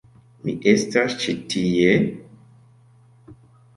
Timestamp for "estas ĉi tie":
0.71-1.93